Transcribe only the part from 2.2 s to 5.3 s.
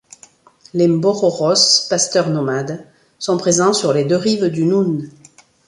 nomades, sont présents sur les deux rives du Noun.